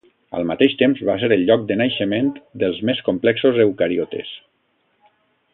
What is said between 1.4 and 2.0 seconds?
lloc de